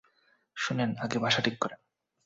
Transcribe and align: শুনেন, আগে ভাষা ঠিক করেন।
শুনেন, 0.57 0.89
আগে 0.97 1.17
ভাষা 1.19 1.41
ঠিক 1.41 1.55
করেন। 1.61 1.79